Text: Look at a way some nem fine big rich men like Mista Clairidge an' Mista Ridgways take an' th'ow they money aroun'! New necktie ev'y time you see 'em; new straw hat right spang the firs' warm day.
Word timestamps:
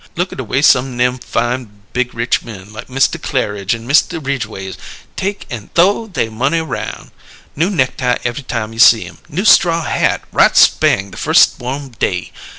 Look 0.15 0.33
at 0.33 0.39
a 0.39 0.43
way 0.43 0.63
some 0.63 0.97
nem 0.97 1.19
fine 1.19 1.83
big 1.93 2.15
rich 2.15 2.41
men 2.41 2.73
like 2.73 2.89
Mista 2.89 3.19
Clairidge 3.19 3.75
an' 3.75 3.85
Mista 3.85 4.19
Ridgways 4.19 4.75
take 5.15 5.45
an' 5.51 5.69
th'ow 5.75 6.07
they 6.11 6.27
money 6.27 6.57
aroun'! 6.57 7.11
New 7.55 7.69
necktie 7.69 8.17
ev'y 8.23 8.41
time 8.41 8.73
you 8.73 8.79
see 8.79 9.05
'em; 9.05 9.19
new 9.29 9.45
straw 9.45 9.83
hat 9.83 10.23
right 10.31 10.57
spang 10.57 11.11
the 11.11 11.17
firs' 11.17 11.53
warm 11.59 11.89
day. 11.89 12.31